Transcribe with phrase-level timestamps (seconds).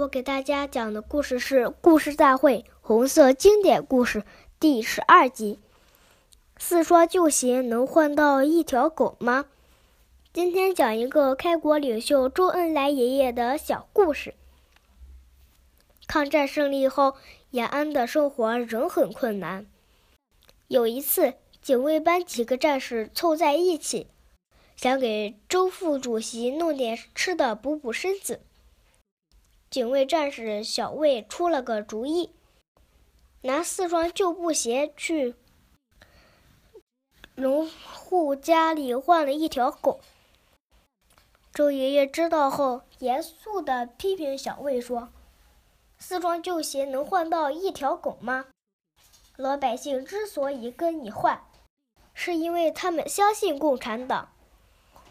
[0.00, 4.20] 我给大家讲的故事是《故事大会红色经典故事》
[4.58, 5.58] 第十二集：
[6.56, 9.44] 四双旧鞋能换到一条狗吗？
[10.32, 14.34] 今天讲一个开国领袖周恩来爷爷的小故事。
[16.06, 17.16] 抗战胜利后，
[17.50, 19.66] 延安的生活仍很困难。
[20.68, 24.06] 有一次，警卫班几个战士凑在一起，
[24.76, 28.40] 想给周副主席弄点吃的补补身子。
[29.70, 32.32] 警卫战士小魏出了个主意，
[33.42, 35.36] 拿四双旧布鞋去
[37.36, 40.00] 农户家里换了一条狗。
[41.54, 45.10] 周爷爷知道后，严肃地批评小魏说
[45.98, 48.46] ：“四双旧鞋能换到一条狗吗？
[49.36, 51.44] 老百姓之所以跟你换，
[52.12, 54.32] 是因为他们相信共产党。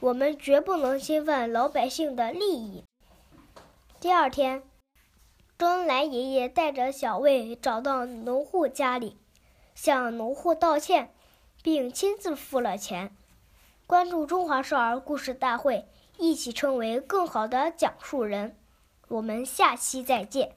[0.01, 2.83] 我们绝不能侵犯老百姓的利益。”
[4.01, 4.63] 第二天，
[5.57, 9.17] 周恩来爷爷带着小卫找到农户家里，
[9.75, 11.13] 向农户道歉，
[11.61, 13.13] 并亲自付了钱。
[13.85, 15.85] 关注中华少儿故事大会。
[16.17, 18.57] 一起成为更好的讲述人，
[19.07, 20.55] 我们下期再见。